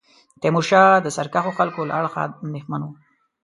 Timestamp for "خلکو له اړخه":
1.59-2.21